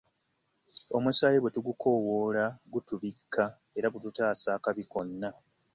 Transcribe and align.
Omusaayi 0.97 1.37
bwe 1.39 1.53
tugukoowoola, 1.55 2.45
gutubikka 2.73 3.43
era 3.77 3.87
gututaasa 3.95 4.49
akabi 4.57 4.83
konna. 4.91 5.29